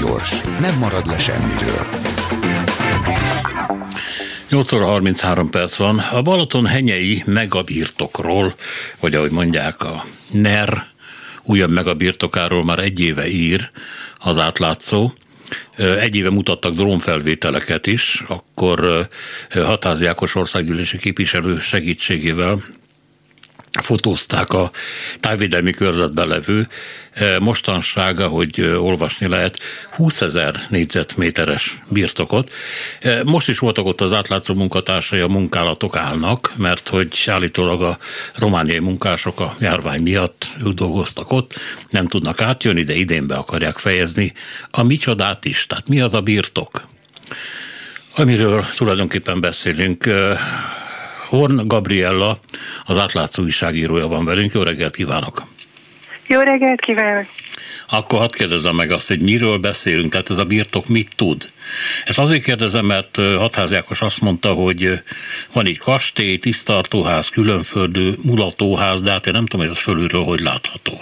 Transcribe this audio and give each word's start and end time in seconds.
gyors, 0.00 0.40
nem 0.60 0.78
marad 0.78 1.06
le 1.06 1.18
semmiről. 1.18 1.86
8 4.48 4.72
óra 4.72 4.86
33 4.86 5.50
perc 5.50 5.76
van. 5.76 5.98
A 5.98 6.22
Balaton 6.22 6.66
henyei 6.66 7.22
megabirtokról, 7.26 8.54
vagy 9.00 9.14
ahogy 9.14 9.30
mondják, 9.30 9.82
a 9.82 10.04
NER 10.30 10.86
újabb 11.42 11.70
megabirtokáról 11.70 12.64
már 12.64 12.78
egy 12.78 13.00
éve 13.00 13.28
ír 13.28 13.70
az 14.18 14.38
átlátszó. 14.38 15.12
Egy 15.76 16.16
éve 16.16 16.30
mutattak 16.30 16.74
drónfelvételeket 16.74 17.86
is, 17.86 18.24
akkor 18.26 19.08
Hatázi 19.50 20.06
Ákos 20.06 20.34
országgyűlési 20.34 20.98
képviselő 20.98 21.58
segítségével 21.58 22.62
fotózták 23.82 24.52
a 24.52 24.70
tájvédelmi 25.20 25.70
körzetben 25.70 26.28
levő 26.28 26.68
e, 27.12 27.38
mostansága, 27.38 28.26
hogy 28.26 28.60
e, 28.60 28.78
olvasni 28.78 29.26
lehet, 29.28 29.58
20 29.90 30.20
ezer 30.20 30.66
négyzetméteres 30.68 31.78
birtokot. 31.90 32.50
E, 33.00 33.22
most 33.24 33.48
is 33.48 33.58
voltak 33.58 33.86
ott 33.86 34.00
az 34.00 34.12
átlátszó 34.12 34.54
munkatársai, 34.54 35.20
a 35.20 35.28
munkálatok 35.28 35.96
állnak, 35.96 36.52
mert 36.56 36.88
hogy 36.88 37.24
állítólag 37.26 37.82
a 37.82 37.98
romániai 38.34 38.78
munkások 38.78 39.40
a 39.40 39.56
járvány 39.60 40.02
miatt 40.02 40.46
ők 40.64 40.72
dolgoztak 40.72 41.32
ott, 41.32 41.54
nem 41.90 42.06
tudnak 42.06 42.40
átjönni, 42.40 42.82
de 42.82 42.94
idén 42.94 43.26
be 43.26 43.34
akarják 43.34 43.78
fejezni 43.78 44.32
a 44.70 44.82
micsodát 44.82 45.44
is. 45.44 45.66
Tehát 45.66 45.88
mi 45.88 46.00
az 46.00 46.14
a 46.14 46.20
birtok? 46.20 46.86
Amiről 48.14 48.66
tulajdonképpen 48.76 49.40
beszélünk, 49.40 50.04
Horn 51.28 51.66
Gabriella, 51.66 52.38
az 52.84 52.98
átlátszó 52.98 53.42
újságírója 53.42 54.06
van 54.06 54.24
velünk. 54.24 54.52
Jó 54.52 54.62
reggelt 54.62 54.94
kívánok! 54.94 55.42
Jó 56.26 56.40
reggelt 56.40 56.80
kívánok! 56.80 57.26
Akkor 57.88 58.18
hadd 58.18 58.32
kérdezem 58.32 58.74
meg 58.74 58.90
azt, 58.90 59.08
hogy 59.08 59.20
miről 59.20 59.58
beszélünk, 59.58 60.10
tehát 60.10 60.30
ez 60.30 60.38
a 60.38 60.44
birtok 60.44 60.86
mit 60.86 61.10
tud? 61.16 61.50
Ezt 62.04 62.18
azért 62.18 62.42
kérdezem, 62.42 62.86
mert 62.86 63.16
Hatházi 63.16 63.74
Ákos 63.74 64.02
azt 64.02 64.20
mondta, 64.20 64.52
hogy 64.52 65.00
van 65.52 65.66
egy 65.66 65.78
kastély, 65.78 66.38
tisztartóház, 66.38 67.28
különföldő, 67.28 68.14
mulatóház, 68.24 69.02
de 69.02 69.10
hát 69.10 69.26
én 69.26 69.32
nem 69.32 69.46
tudom, 69.46 69.66
hogy 69.66 69.74
ez 69.74 69.82
fölülről 69.82 70.22
hogy 70.22 70.40
látható. 70.40 71.00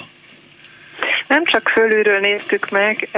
Nem 1.28 1.44
csak 1.44 1.69
fölülről 1.69 2.19
néztük 2.19 2.70
meg, 2.70 3.08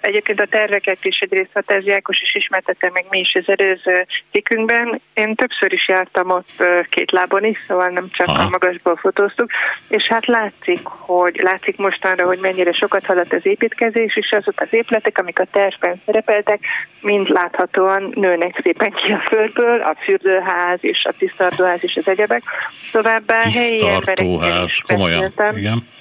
egyébként 0.00 0.40
a 0.40 0.46
terveket 0.46 0.98
is 1.02 1.18
egyrészt 1.18 1.50
a 1.54 1.80
Jákos 1.84 2.20
is 2.22 2.34
ismertette 2.34 2.90
meg 2.92 3.04
mi 3.10 3.18
is 3.18 3.34
az 3.34 3.54
előző 3.58 4.06
cikkünkben. 4.30 5.00
Én 5.14 5.34
többször 5.34 5.72
is 5.72 5.88
jártam 5.88 6.30
ott 6.30 6.62
két 6.90 7.10
lábon 7.10 7.44
is, 7.44 7.58
szóval 7.68 7.88
nem 7.88 8.08
csak 8.10 8.26
Aha. 8.26 8.42
a 8.42 8.48
magasból 8.48 8.96
fotóztuk, 8.96 9.50
és 9.88 10.02
hát 10.02 10.26
látszik, 10.26 10.80
hogy 10.84 11.40
látszik 11.42 11.76
mostanra, 11.76 12.26
hogy 12.26 12.38
mennyire 12.38 12.72
sokat 12.72 13.06
haladt 13.06 13.32
az 13.32 13.46
építkezés, 13.46 14.16
és 14.16 14.30
azok 14.30 14.60
az 14.60 14.68
épületek, 14.70 15.18
amik 15.18 15.38
a 15.38 15.46
tervben 15.50 16.02
szerepeltek, 16.06 16.60
mind 17.00 17.28
láthatóan 17.28 18.12
nőnek 18.14 18.60
szépen 18.62 18.90
ki 18.90 19.12
a 19.12 19.22
földből, 19.28 19.80
a 19.80 19.94
fürdőház 19.98 20.78
és 20.80 21.04
a 21.04 21.12
tisztartóház 21.18 21.84
és 21.84 21.96
az 21.96 22.08
egyebek. 22.08 22.42
Továbbá 22.92 23.40
helyi 23.40 23.88
emberek 23.88 24.24
komolyan, 24.86 25.32
igen 25.56 25.92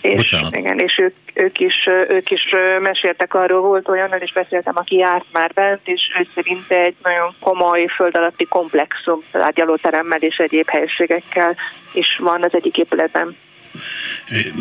és, 0.00 0.14
Bocsánat. 0.14 0.56
Igen, 0.56 0.78
és 0.78 0.98
ők, 0.98 1.14
ők, 1.34 1.60
is, 1.60 1.88
ők 2.08 2.30
is 2.30 2.42
meséltek 2.80 3.34
arról, 3.34 3.60
volt 3.60 3.88
olyannal 3.88 4.20
is 4.20 4.32
beszéltem, 4.32 4.76
aki 4.76 4.96
járt 4.96 5.26
már 5.32 5.50
bent, 5.54 5.80
és 5.84 6.00
ő 6.20 6.26
szerint 6.34 6.70
egy 6.70 6.94
nagyon 7.02 7.34
komoly 7.40 7.86
föld 7.86 8.16
alatti 8.16 8.44
komplexum, 8.44 9.22
ágyalóteremmel 9.32 10.18
és 10.18 10.38
egyéb 10.38 10.68
helységekkel 10.68 11.56
is 11.92 12.16
van 12.18 12.42
az 12.42 12.54
egyik 12.54 12.76
épületben. 12.76 13.36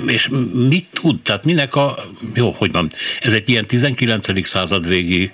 És 0.06 0.30
mit 0.70 0.88
tud, 0.92 1.22
tehát 1.22 1.46
minek 1.46 1.76
a, 1.76 2.06
jó, 2.34 2.52
hogy 2.52 2.72
van, 2.72 2.90
ez 3.22 3.34
egy 3.34 3.50
ilyen 3.50 3.66
19. 3.66 4.48
század 4.48 4.88
végi 4.88 5.32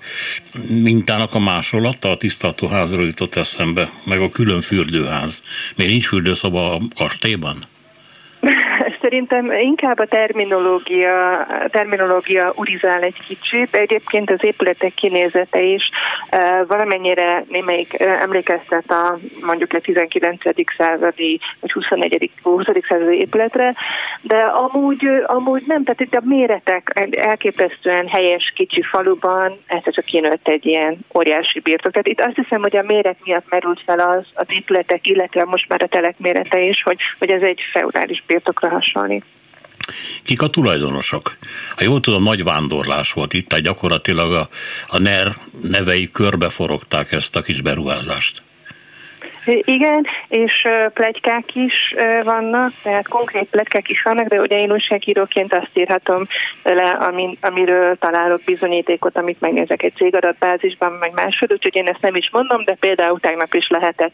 mintának 0.67 1.33
a 1.33 1.39
másolata, 1.39 2.09
a 2.09 2.17
tisztartóházról 2.17 3.05
jutott 3.05 3.35
eszembe, 3.35 3.91
meg 4.05 4.19
a 4.19 4.29
külön 4.29 4.61
fürdőház. 4.61 5.41
Miért 5.75 5.91
nincs 5.91 6.07
fürdőszoba 6.07 6.73
a 6.73 6.79
kastélyban? 6.95 7.65
Szerintem 9.01 9.51
inkább 9.51 9.99
a 9.99 10.05
terminológia, 10.05 11.47
terminológia 11.71 12.51
urizál 12.55 13.01
egy 13.01 13.19
kicsit. 13.27 13.75
Egyébként 13.75 14.31
az 14.31 14.43
épületek 14.43 14.93
kinézete 14.93 15.61
is 15.61 15.89
valamennyire 16.67 17.43
némelyik 17.49 17.99
emlékeztet 17.99 18.91
a 18.91 19.17
mondjuk 19.45 19.73
a 19.73 19.79
19. 19.79 20.41
századi 20.77 21.39
vagy 21.59 21.71
21. 21.71 22.31
20. 22.43 22.63
századi 22.87 23.17
épületre, 23.17 23.73
de 24.21 24.35
amúgy, 24.35 25.07
amúgy 25.25 25.63
nem, 25.67 25.83
tehát 25.83 26.01
itt 26.01 26.15
a 26.15 26.21
méretek 26.23 27.09
elképesztően 27.11 28.07
helyes 28.07 28.53
kicsi 28.55 28.81
faluban, 28.81 29.57
ez 29.67 29.93
csak 29.93 30.05
kinőtt 30.05 30.47
egy 30.47 30.65
ilyen 30.65 30.97
óriási 31.15 31.59
birtok. 31.59 31.91
Tehát 31.91 32.07
itt 32.07 32.21
azt 32.21 32.35
hiszem, 32.35 32.61
hogy 32.61 32.75
a 32.75 32.83
méret 32.83 33.17
miatt 33.23 33.49
merült 33.49 33.81
fel 33.85 33.99
az, 33.99 34.25
az 34.33 34.47
épületek, 34.49 35.07
illetve 35.07 35.45
most 35.45 35.69
már 35.69 35.81
a 35.81 35.87
telek 35.87 36.15
mérete 36.17 36.61
is, 36.61 36.83
hogy, 36.83 36.97
hogy 37.19 37.29
ez 37.29 37.41
egy 37.41 37.61
feudális 37.71 38.23
birtokra 38.27 38.69
hasonlít. 38.93 39.23
Kik 40.23 40.41
a 40.41 40.47
tulajdonosok? 40.47 41.37
Ha 41.75 41.83
jól 41.83 41.99
tudom, 41.99 42.23
nagy 42.23 42.43
vándorlás 42.43 43.11
volt 43.13 43.33
itt, 43.33 43.47
tehát 43.47 43.63
gyakorlatilag 43.63 44.33
a, 44.33 44.49
a 44.87 44.97
NER 44.97 45.33
nevei 45.61 46.11
körbeforogták 46.11 47.11
ezt 47.11 47.35
a 47.35 47.41
kis 47.41 47.61
beruházást. 47.61 48.41
Igen, 49.45 50.05
és 50.27 50.67
plegykák 50.93 51.55
is 51.55 51.95
vannak, 52.23 52.71
tehát 52.83 53.07
konkrét 53.07 53.49
plegykák 53.49 53.89
is 53.89 54.01
vannak, 54.01 54.27
de 54.27 54.39
ugye 54.39 54.59
én 54.59 54.71
újságíróként 54.71 55.53
azt 55.53 55.69
írhatom 55.73 56.27
le, 56.63 56.89
amin, 56.89 57.37
amiről 57.41 57.95
találok 57.95 58.41
bizonyítékot, 58.45 59.17
amit 59.17 59.41
megnézek 59.41 59.83
egy 59.83 59.93
cégadatbázisban, 59.95 60.91
meg 60.91 61.11
máshogy, 61.13 61.51
úgyhogy 61.51 61.75
én 61.75 61.87
ezt 61.87 62.01
nem 62.01 62.15
is 62.15 62.29
mondom, 62.31 62.63
de 62.63 62.75
például 62.79 63.19
tegnap 63.19 63.53
is 63.53 63.67
lehetett 63.69 64.13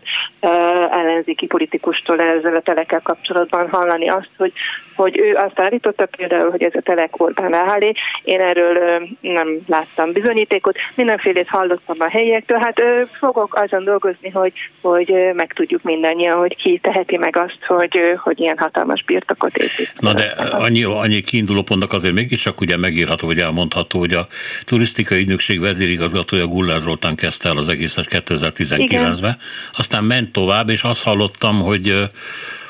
ellenzéki 0.91 1.45
politikustól 1.45 2.21
ezzel 2.21 2.55
a 2.55 2.61
telekkel 2.61 3.01
kapcsolatban 3.03 3.69
hallani 3.69 4.09
azt, 4.09 4.29
hogy, 4.37 4.53
hogy 4.95 5.19
ő 5.19 5.35
azt 5.35 5.59
állította 5.59 6.05
például, 6.05 6.49
hogy 6.49 6.63
ez 6.63 6.75
a 6.75 6.81
telek 6.81 7.21
Orbán 7.21 7.53
Áhálé, 7.53 7.93
én 8.23 8.41
erről 8.41 9.07
nem 9.21 9.47
láttam 9.67 10.11
bizonyítékot, 10.11 10.77
mindenfélét 10.95 11.47
hallottam 11.47 11.95
a 11.99 12.09
helyiektől, 12.09 12.59
hát 12.59 12.81
fogok 13.19 13.55
azon 13.55 13.83
dolgozni, 13.83 14.29
hogy, 14.29 14.53
hogy 14.81 15.26
megtudjuk 15.35 15.83
mindannyian, 15.83 16.37
hogy 16.37 16.55
ki 16.55 16.79
teheti 16.83 17.17
meg 17.17 17.37
azt, 17.37 17.57
hogy, 17.67 17.99
hogy 18.17 18.39
ilyen 18.39 18.57
hatalmas 18.57 19.03
birtokot 19.03 19.57
épít. 19.57 19.93
Na 19.99 20.13
de 20.13 20.23
annyi, 20.51 20.83
annyi 20.83 21.21
kiinduló 21.21 21.61
pontnak 21.61 21.93
azért 21.93 22.13
mégiscsak 22.13 22.61
ugye 22.61 22.77
megírható, 22.77 23.27
hogy 23.27 23.39
elmondható, 23.39 23.99
hogy 23.99 24.13
a 24.13 24.27
turisztikai 24.63 25.19
ügynökség 25.19 25.59
vezérigazgatója 25.59 26.47
Gullár 26.47 26.79
Zoltán 26.79 27.15
kezdte 27.15 27.49
el 27.49 27.57
az 27.57 27.69
egészet 27.69 28.05
2019-ben, 28.09 29.37
aztán 29.77 30.03
ment 30.03 30.31
tovább, 30.31 30.69
és 30.69 30.81
azt 30.81 31.03
hallottam, 31.03 31.61
hogy, 31.61 32.09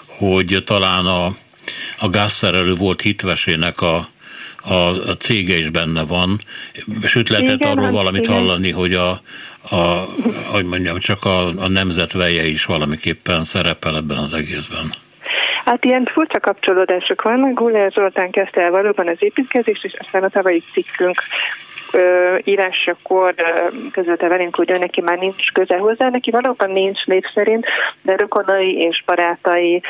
hogy 0.06 0.62
talán 0.66 1.06
a, 1.06 1.25
a 2.00 2.09
gázszerelő 2.09 2.73
volt 2.73 3.01
hitvesének 3.01 3.81
a, 3.81 4.07
a, 4.63 5.09
a 5.09 5.18
cége 5.18 5.57
is 5.57 5.69
benne 5.69 6.06
van, 6.06 6.40
sőt 7.03 7.29
lehetett 7.29 7.56
igen, 7.56 7.72
arról 7.72 7.84
hát 7.84 7.94
valamit 7.94 8.23
igen. 8.23 8.35
hallani, 8.35 8.72
hogy 8.72 8.94
a, 8.94 9.22
a, 9.69 9.75
hogy 10.51 10.66
mondjam, 10.66 11.00
csak 11.00 11.25
a, 11.25 11.47
a 11.47 11.68
nemzetveje 11.68 12.45
is 12.45 12.66
valamiképpen 12.66 13.44
szerepel 13.44 13.96
ebben 13.96 14.17
az 14.17 14.34
egészben. 14.34 14.94
Hát 15.66 15.85
ilyen 15.85 16.09
furcsa 16.13 16.40
kapcsolódások 16.40 17.22
vannak. 17.22 17.53
Guller 17.53 17.91
Zoltán 17.91 18.31
kezdte 18.31 18.62
el 18.62 18.72
valóban 18.72 19.07
az 19.07 19.17
építkezést, 19.19 19.84
és 19.84 19.94
aztán 20.00 20.23
a 20.23 20.29
tavalyi 20.29 20.59
cikkünk 20.59 21.22
írásakor 22.44 23.34
közölte 23.91 24.28
velünk, 24.28 24.56
hogy 24.56 24.72
ő 24.72 24.78
neki 24.78 25.02
már 25.02 25.18
nincs 25.18 25.52
köze 25.53 25.78
hozzá, 25.78 26.09
neki 26.09 26.31
valóban 26.31 26.72
nincs 26.72 27.06
név 27.06 27.24
szerint, 27.34 27.66
de 28.02 28.16
rokonai 28.16 28.78
és 28.78 29.03
barátai 29.06 29.81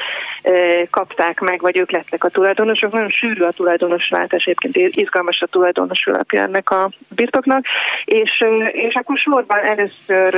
kapták 0.90 1.40
meg, 1.40 1.62
vagy 1.62 1.79
ők 1.79 1.91
lettek 1.91 2.23
a 2.23 2.29
tulajdonosok. 2.29 2.91
Nagyon 2.91 3.09
sűrű 3.09 3.44
a 3.44 3.51
tulajdonosváltás, 3.51 4.44
egyébként 4.45 4.95
izgalmas 4.95 5.41
a 5.41 5.47
tulajdonosulapja 5.47 6.42
ennek 6.42 6.69
a 6.69 6.89
birtoknak, 7.09 7.65
és, 8.06 8.44
és 8.71 8.94
akkor 8.94 9.18
sorban 9.18 9.60
először 9.60 10.36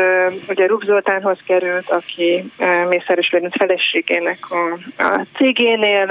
ugye 0.50 0.66
Rub 0.68 0.84
Zoltánhoz 0.84 1.40
került, 1.46 1.90
aki 1.90 2.44
Mészáros 2.90 3.30
Lőrinc 3.32 3.58
feleségének 3.58 4.38
a, 4.50 4.78
a 5.04 5.26
cégénél 5.36 6.06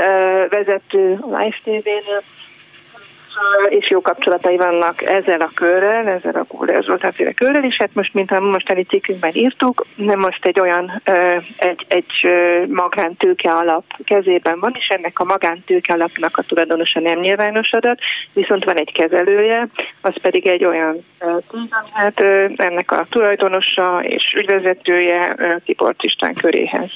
vezető, 0.48 1.18
a 1.20 1.26
Live 1.26 1.56
TV-nél, 1.62 2.22
és 3.68 3.90
jó 3.90 4.00
kapcsolatai 4.00 4.56
vannak 4.56 5.02
ezzel 5.02 5.40
a 5.40 5.50
körrel, 5.54 6.08
ezzel 6.08 6.34
a 6.34 6.44
Kóler 6.56 6.82
Zoltánféle 6.82 7.32
körrel, 7.32 7.64
és 7.64 7.76
hát 7.76 7.94
most, 7.94 8.14
mint 8.14 8.30
a 8.30 8.40
mostani 8.40 8.82
cikkünkben 8.82 9.30
írtuk, 9.34 9.86
nem 9.94 10.18
most 10.18 10.44
egy 10.46 10.60
olyan, 10.60 11.02
egy, 11.56 11.86
egy 11.88 12.28
magántőke 12.68 13.52
alap 13.52 13.84
kezében 14.04 14.60
van, 14.60 14.74
és 14.78 14.88
ennek 14.88 15.18
a 15.18 15.24
magántőke 15.24 15.92
alapnak 15.92 16.36
a 16.36 16.42
tulajdonosa 16.42 17.00
nem 17.00 17.18
nyilvános 17.18 17.72
adat, 17.72 17.98
viszont 18.32 18.64
van 18.64 18.76
egy 18.76 18.92
kezelője, 18.92 19.68
az 20.00 20.14
pedig 20.22 20.46
egy 20.46 20.64
olyan 20.64 21.04
hát 21.92 22.20
ennek 22.56 22.92
a 22.92 23.06
tulajdonosa 23.10 24.00
és 24.02 24.34
ügyvezetője 24.36 25.36
Tibor 25.64 25.94
István 26.00 26.34
köréhez. 26.34 26.90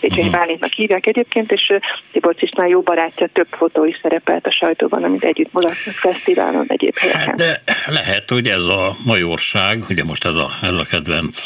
Széchenyi 0.00 0.28
mhm. 0.28 0.36
Bálintnak 0.36 0.72
hívják 0.72 1.06
egyébként, 1.06 1.52
és 1.52 1.72
Tibor 2.12 2.34
István 2.38 2.66
jó 2.66 2.80
barátja 2.80 3.26
több 3.26 3.46
fotó 3.50 3.84
is 3.84 3.98
szerepelt 4.02 4.46
a 4.46 4.52
sajtóban, 4.52 5.04
amit 5.04 5.24
együtt 5.24 5.52
mulatnak 5.52 5.87
fesztiválon 5.94 6.64
egyéb 6.68 6.96
helyeken. 6.96 7.20
Hát 7.20 7.34
de 7.34 7.62
lehet, 7.86 8.30
hogy 8.30 8.48
ez 8.48 8.64
a 8.64 8.96
majorság, 9.04 9.84
ugye 9.88 10.04
most 10.04 10.24
ez 10.24 10.34
a, 10.34 10.50
ez 10.62 10.74
a 10.74 10.84
kedvenc 10.84 11.44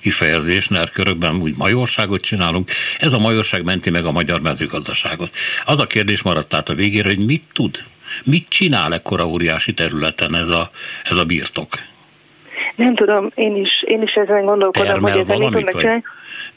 kifejezés, 0.00 0.68
mert 0.68 0.92
körökben 0.92 1.34
úgy 1.34 1.56
majorságot 1.56 2.20
csinálunk. 2.20 2.70
Ez 2.98 3.12
a 3.12 3.18
majorság 3.18 3.64
menti 3.64 3.90
meg 3.90 4.04
a 4.04 4.12
magyar 4.12 4.40
mezőgazdaságot. 4.40 5.36
Az 5.64 5.80
a 5.80 5.86
kérdés 5.86 6.22
maradt 6.22 6.54
át 6.54 6.68
a 6.68 6.74
végére, 6.74 7.08
hogy 7.08 7.26
mit 7.26 7.44
tud, 7.52 7.84
mit 8.24 8.46
csinál 8.48 8.94
ekkora 8.94 9.26
óriási 9.26 9.72
területen 9.72 10.34
ez 10.34 10.48
a, 10.48 10.70
ez 11.04 11.16
a 11.16 11.24
birtok? 11.24 11.78
Nem 12.74 12.94
tudom, 12.94 13.30
én 13.34 13.56
is, 13.56 13.82
én 13.86 14.02
is 14.02 14.12
ezen 14.12 14.44
gondolkodom, 14.44 14.92
Termel 14.92 15.12
hogy 15.12 15.20
ezen 15.20 15.38
mit 15.38 15.50
tudnak 15.50 15.80
csinálni. 15.80 16.02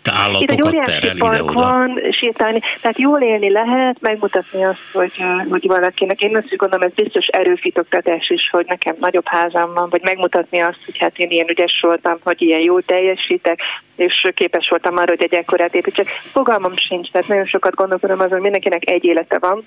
Te 0.01 0.11
állatokat 0.13 0.73
Itt 0.73 0.83
terel 0.83 1.15
ide-oda. 1.15 1.53
van, 1.53 1.99
sétálni, 2.11 2.59
tehát 2.81 2.99
jól 2.99 3.21
élni 3.21 3.51
lehet, 3.51 3.97
megmutatni 3.99 4.63
azt, 4.63 4.81
hogy, 4.93 5.23
hogy 5.49 5.67
valakinek, 5.67 6.21
én 6.21 6.37
azt 6.37 6.55
gondolom, 6.55 6.87
ez 6.87 6.93
biztos 6.93 7.27
erőfitoktatás 7.27 8.29
is, 8.29 8.49
hogy 8.51 8.65
nekem 8.67 8.95
nagyobb 8.99 9.25
házam 9.27 9.73
van, 9.73 9.89
vagy 9.89 10.01
megmutatni 10.03 10.59
azt, 10.59 10.79
hogy 10.85 10.97
hát 10.97 11.19
én 11.19 11.29
ilyen 11.29 11.49
ügyes 11.49 11.79
voltam, 11.81 12.17
hogy 12.23 12.41
ilyen 12.41 12.59
jól 12.59 12.81
teljesítek, 12.81 13.59
és 13.95 14.27
képes 14.33 14.69
voltam 14.69 14.97
arra, 14.97 15.09
hogy 15.09 15.23
egy 15.23 15.33
ekkorát 15.33 15.75
építsek. 15.75 16.07
Fogalmam 16.07 16.75
sincs, 16.75 17.11
tehát 17.11 17.27
nagyon 17.27 17.45
sokat 17.45 17.75
gondolkodom 17.75 18.19
azon, 18.19 18.31
hogy 18.31 18.41
mindenkinek 18.41 18.89
egy 18.89 19.05
élete 19.05 19.37
van, 19.39 19.65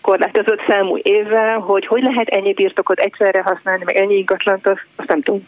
korlátozott 0.00 0.60
számú 0.66 0.98
évvel, 1.02 1.58
hogy 1.58 1.86
hogy 1.86 2.02
lehet 2.02 2.28
ennyi 2.28 2.52
birtokot 2.52 3.00
egyszerre 3.00 3.42
használni, 3.42 3.84
meg 3.84 3.96
ennyi 3.96 4.14
ingatlant, 4.14 4.66
azt, 4.66 4.86
azt 4.96 5.08
nem 5.08 5.22
tudom. 5.22 5.44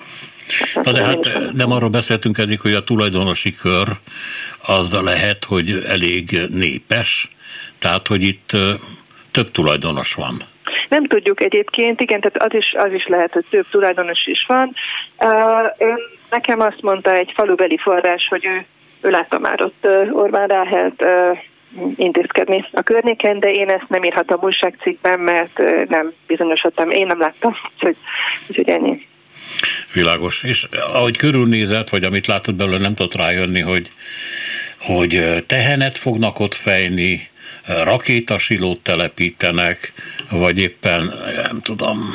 Na 0.74 0.92
de 0.92 1.04
hát 1.04 1.52
nem 1.52 1.72
arról 1.72 1.88
beszéltünk 1.88 2.38
eddig, 2.38 2.60
hogy 2.60 2.74
a 2.74 2.84
tulajdonosi 2.84 3.54
kör 3.54 3.88
az 4.62 4.92
lehet, 4.92 5.44
hogy 5.44 5.84
elég 5.88 6.40
népes, 6.48 7.28
tehát 7.78 8.06
hogy 8.06 8.22
itt 8.22 8.50
több 9.30 9.50
tulajdonos 9.50 10.14
van. 10.14 10.42
Nem 10.88 11.04
tudjuk 11.06 11.42
egyébként, 11.42 12.00
igen, 12.00 12.20
tehát 12.20 12.52
az 12.52 12.58
is, 12.58 12.74
az 12.76 12.92
is 12.92 13.06
lehet, 13.06 13.32
hogy 13.32 13.44
több 13.50 13.66
tulajdonos 13.70 14.26
is 14.26 14.44
van. 14.46 14.72
Ön 15.78 15.98
nekem 16.30 16.60
azt 16.60 16.82
mondta 16.82 17.12
egy 17.12 17.32
falubeli 17.34 17.76
forrás, 17.76 18.26
hogy 18.28 18.44
ő, 18.44 18.64
ő 19.00 19.10
látta 19.10 19.38
már 19.38 19.62
ott 19.62 19.88
Orbán 20.12 20.46
Ráhelt 20.46 21.04
intézkedni 21.96 22.64
a 22.72 22.82
környéken, 22.82 23.38
de 23.40 23.50
én 23.50 23.68
ezt 23.68 23.88
nem 23.88 24.04
írhatom 24.04 24.38
újságcikkben, 24.42 25.20
mert 25.20 25.60
nem 25.88 26.12
bizonyosodtam, 26.26 26.90
én 26.90 27.06
nem 27.06 27.20
láttam, 27.20 27.56
úgyhogy, 27.74 27.96
úgyhogy 28.48 28.68
ennyi. 28.68 29.08
Világos. 29.92 30.42
És 30.42 30.66
ahogy 30.70 31.16
körülnézett, 31.16 31.88
vagy 31.88 32.04
amit 32.04 32.26
látott 32.26 32.54
belőle, 32.54 32.78
nem 32.78 32.94
tudott 32.94 33.14
rájönni, 33.14 33.60
hogy, 33.60 33.90
hogy 34.76 35.44
tehenet 35.46 35.98
fognak 35.98 36.40
ott 36.40 36.54
fejni, 36.54 37.28
rakétasilót 37.66 38.80
telepítenek, 38.80 39.92
vagy 40.30 40.58
éppen, 40.58 41.12
nem 41.42 41.60
tudom, 41.62 42.14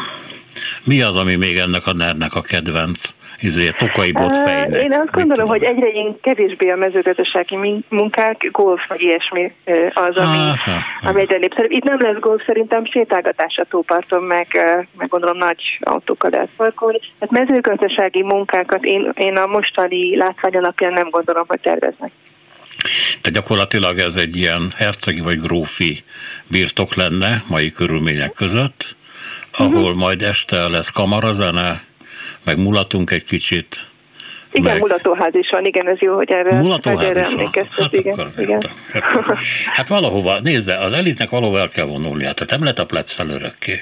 mi 0.85 1.01
az, 1.01 1.15
ami 1.15 1.35
még 1.35 1.57
ennek 1.57 1.87
a 1.87 1.93
nernek 1.93 2.35
a 2.35 2.41
kedvenc 2.41 3.13
izé, 3.39 3.69
tokaiból 3.77 4.33
fejnek. 4.33 4.83
Én 4.83 4.93
azt 4.93 5.11
gondolom, 5.11 5.47
hogy 5.47 5.63
egyre 5.63 5.87
én 5.87 6.15
kevésbé 6.21 6.69
a 6.69 6.75
mezőgazdasági 6.75 7.83
munkák, 7.89 8.49
golf 8.51 8.87
vagy 8.87 9.01
ilyesmi 9.01 9.53
az, 9.93 10.17
ami, 10.17 10.37
Aha. 10.37 10.79
ami 11.03 11.21
egyre 11.21 11.37
népszerűbb. 11.37 11.71
Itt 11.71 11.83
nem 11.83 12.01
lesz 12.01 12.19
golf, 12.19 12.43
szerintem 12.45 12.85
sétálgatás 12.85 13.57
a 13.57 13.65
tóparton, 13.69 14.23
meg, 14.23 14.47
meg 14.97 15.07
gondolom 15.07 15.37
nagy 15.37 15.61
autókkal 15.79 16.29
lehet 16.29 16.49
parkolni. 16.55 16.99
Tehát 17.19 17.47
mezőgazdasági 17.47 18.23
munkákat 18.23 18.83
én, 18.83 19.11
én 19.15 19.37
a 19.37 19.45
mostani 19.45 20.17
látvány 20.17 20.55
alapján 20.55 20.93
nem 20.93 21.09
gondolom, 21.09 21.43
hogy 21.47 21.59
terveznek. 21.59 22.11
Tehát 23.21 23.39
gyakorlatilag 23.39 23.99
ez 23.99 24.15
egy 24.15 24.35
ilyen 24.35 24.71
hercegi 24.75 25.21
vagy 25.21 25.41
grófi 25.41 26.03
birtok 26.47 26.95
lenne 26.95 27.43
mai 27.47 27.71
körülmények 27.71 28.31
között, 28.31 28.94
ahol 29.57 29.81
uh-huh. 29.81 29.95
majd 29.95 30.21
este 30.21 30.67
lesz 30.67 30.89
kamarazene, 30.89 31.83
meg 32.43 32.59
mulatunk 32.59 33.11
egy 33.11 33.23
kicsit. 33.23 33.87
Igen, 34.55 34.71
meg... 34.71 34.79
mulatóház 34.79 35.35
is 35.35 35.49
van, 35.51 35.65
igen, 35.65 35.87
ez 35.87 35.99
jó, 35.99 36.15
hogy 36.15 36.31
erre, 36.31 36.49
erre 36.83 37.25
emlékeztet. 37.25 37.79
Hát, 37.79 37.95
igen, 37.95 38.19
akkor, 38.19 38.31
igen. 38.37 38.61
Hát, 38.91 39.37
hát 39.73 39.87
valahova, 39.87 40.39
nézze, 40.39 40.77
az 40.77 40.93
elitnek 40.93 41.29
valahova 41.29 41.59
el 41.59 41.69
kell 41.69 41.85
vonulni, 41.85 42.21
tehát 42.21 42.49
nem 42.49 42.61
lehet 42.61 42.79
a 42.79 42.85
plebszel 42.85 43.29
örökké. 43.29 43.81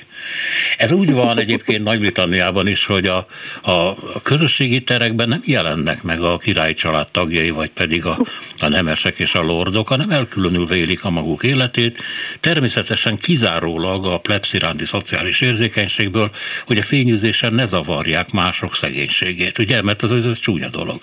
Ez 0.78 0.92
úgy 0.92 1.14
van 1.14 1.40
egyébként 1.40 1.84
Nagy-Britanniában 1.84 2.68
is, 2.68 2.86
hogy 2.86 3.08
a, 3.08 3.28
a 3.62 3.96
közösségi 4.22 4.84
terekben 4.84 5.28
nem 5.28 5.42
jelennek 5.46 6.04
meg 6.04 6.22
a 6.22 6.38
királyi 6.38 6.74
család 6.74 7.12
tagjai, 7.12 7.50
vagy 7.50 7.70
pedig 7.70 8.06
a, 8.06 8.20
a 8.60 8.68
nemesek 8.68 9.20
és 9.20 9.36
a 9.36 9.42
lordok, 9.42 9.88
hanem 9.88 10.10
elkülönülve 10.10 10.76
élik 10.76 11.06
a 11.06 11.10
maguk 11.10 11.44
életét, 11.44 11.98
természetesen 12.40 13.18
kizárólag 13.18 14.06
a 14.06 14.18
plebsziránti 14.18 14.86
szociális 14.86 15.42
érzékenységből, 15.42 16.32
hogy 16.68 16.78
a 16.78 16.84
fényűzésen 16.84 17.54
ne 17.54 17.66
zavarják 17.66 18.32
mások 18.32 18.76
szegénységét, 18.76 19.58
ugye, 19.58 19.82
mert 19.82 20.02
az 20.02 20.12
az, 20.12 20.26
az 20.26 20.40
csúnya 20.40 20.63
dolog. 20.70 21.02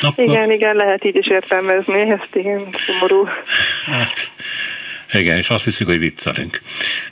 Akkor... 0.00 0.24
Igen, 0.24 0.50
igen, 0.50 0.76
lehet 0.76 1.04
így 1.04 1.16
is 1.16 1.26
értelmezni, 1.26 2.00
ezt 2.00 2.28
igen, 2.32 2.68
szomorú. 2.70 3.28
Hát, 3.84 4.30
igen, 5.12 5.36
és 5.36 5.50
azt 5.50 5.64
hiszük, 5.64 5.86
hogy 5.86 5.98
viccelünk. 5.98 6.60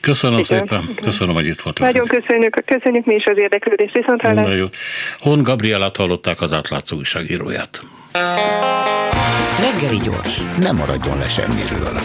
Köszönöm 0.00 0.38
Igen. 0.38 0.58
szépen, 0.58 0.94
köszönöm, 0.94 1.34
hogy 1.34 1.46
itt 1.46 1.60
voltunk. 1.60 1.92
Nagyon 1.92 2.06
köszönjük, 2.06 2.62
köszönjük 2.64 3.04
mi 3.04 3.14
is 3.14 3.24
az 3.24 3.38
érdeklődést, 3.38 3.94
viszont 3.94 4.20
hallás. 4.20 4.70
Hon 5.18 5.42
Gabrielát 5.42 5.96
hallották 5.96 6.40
az 6.40 6.52
átlátszó 6.52 6.96
újságíróját. 6.96 7.80
Reggeli 9.60 9.98
gyors, 9.98 10.40
nem 10.58 10.76
maradjon 10.76 11.18
le 11.18 11.28
semmiről. 11.28 12.00